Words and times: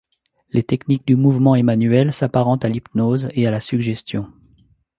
Les 0.49 0.63
techniques 0.63 1.05
du 1.05 1.15
mouvement 1.15 1.53
Emmanuel 1.55 2.11
s'apparentent 2.11 2.65
à 2.65 2.69
l'hypnose 2.69 3.29
et 3.33 3.45
à 3.45 3.51
la 3.51 3.59
suggestion. 3.59 4.31